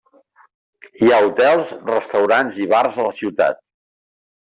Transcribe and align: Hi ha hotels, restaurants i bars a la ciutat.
Hi 1.01 1.11
ha 1.11 1.19
hotels, 1.27 1.75
restaurants 1.91 2.61
i 2.67 2.71
bars 2.75 3.01
a 3.01 3.09
la 3.11 3.15
ciutat. 3.23 3.65